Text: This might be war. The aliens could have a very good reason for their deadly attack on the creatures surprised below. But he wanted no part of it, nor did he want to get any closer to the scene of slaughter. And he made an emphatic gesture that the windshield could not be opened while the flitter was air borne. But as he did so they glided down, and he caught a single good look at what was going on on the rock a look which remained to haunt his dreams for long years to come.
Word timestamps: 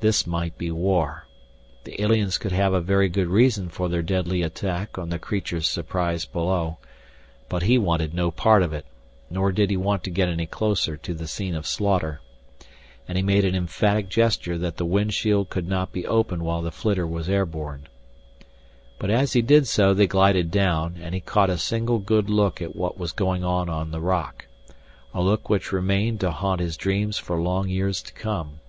This 0.00 0.26
might 0.26 0.58
be 0.58 0.70
war. 0.70 1.26
The 1.84 1.98
aliens 2.02 2.36
could 2.36 2.52
have 2.52 2.74
a 2.74 2.80
very 2.82 3.08
good 3.08 3.28
reason 3.28 3.70
for 3.70 3.88
their 3.88 4.02
deadly 4.02 4.42
attack 4.42 4.98
on 4.98 5.08
the 5.08 5.18
creatures 5.18 5.66
surprised 5.66 6.30
below. 6.30 6.76
But 7.48 7.62
he 7.62 7.78
wanted 7.78 8.12
no 8.12 8.30
part 8.30 8.62
of 8.62 8.74
it, 8.74 8.84
nor 9.30 9.50
did 9.50 9.70
he 9.70 9.78
want 9.78 10.04
to 10.04 10.10
get 10.10 10.28
any 10.28 10.44
closer 10.44 10.98
to 10.98 11.14
the 11.14 11.26
scene 11.26 11.54
of 11.54 11.66
slaughter. 11.66 12.20
And 13.08 13.16
he 13.16 13.22
made 13.24 13.46
an 13.46 13.54
emphatic 13.54 14.10
gesture 14.10 14.58
that 14.58 14.76
the 14.76 14.84
windshield 14.84 15.48
could 15.48 15.66
not 15.66 15.90
be 15.90 16.06
opened 16.06 16.42
while 16.42 16.60
the 16.60 16.70
flitter 16.70 17.06
was 17.06 17.30
air 17.30 17.46
borne. 17.46 17.86
But 18.98 19.08
as 19.08 19.32
he 19.32 19.40
did 19.40 19.66
so 19.66 19.94
they 19.94 20.06
glided 20.06 20.50
down, 20.50 20.98
and 21.00 21.14
he 21.14 21.20
caught 21.22 21.48
a 21.48 21.56
single 21.56 21.98
good 21.98 22.28
look 22.28 22.60
at 22.60 22.76
what 22.76 22.98
was 22.98 23.12
going 23.12 23.42
on 23.42 23.70
on 23.70 23.90
the 23.90 24.02
rock 24.02 24.48
a 25.14 25.22
look 25.22 25.48
which 25.48 25.72
remained 25.72 26.20
to 26.20 26.30
haunt 26.30 26.60
his 26.60 26.76
dreams 26.76 27.16
for 27.16 27.40
long 27.40 27.70
years 27.70 28.02
to 28.02 28.12
come. 28.12 28.60